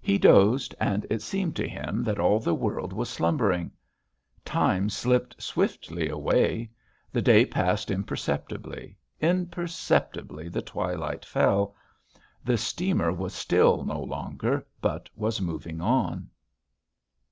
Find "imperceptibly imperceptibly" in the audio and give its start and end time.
7.88-10.48